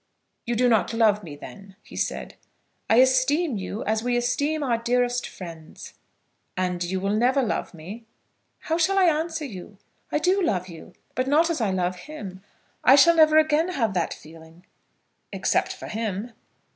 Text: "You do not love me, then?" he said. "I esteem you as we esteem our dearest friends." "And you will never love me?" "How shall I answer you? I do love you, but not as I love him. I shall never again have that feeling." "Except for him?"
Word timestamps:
"You 0.47 0.55
do 0.55 0.67
not 0.67 0.93
love 0.95 1.21
me, 1.23 1.35
then?" 1.35 1.75
he 1.83 1.95
said. 1.95 2.33
"I 2.89 2.95
esteem 2.95 3.57
you 3.57 3.83
as 3.83 4.01
we 4.01 4.17
esteem 4.17 4.63
our 4.63 4.79
dearest 4.79 5.27
friends." 5.27 5.93
"And 6.57 6.83
you 6.83 6.99
will 6.99 7.13
never 7.15 7.43
love 7.43 7.75
me?" 7.75 8.05
"How 8.61 8.79
shall 8.79 8.97
I 8.97 9.03
answer 9.05 9.45
you? 9.45 9.77
I 10.11 10.17
do 10.17 10.41
love 10.41 10.67
you, 10.67 10.93
but 11.13 11.27
not 11.27 11.51
as 11.51 11.61
I 11.61 11.69
love 11.69 11.97
him. 11.97 12.41
I 12.83 12.95
shall 12.95 13.15
never 13.15 13.37
again 13.37 13.69
have 13.73 13.93
that 13.93 14.11
feeling." 14.11 14.65
"Except 15.31 15.71
for 15.71 15.85
him?" 15.85 16.31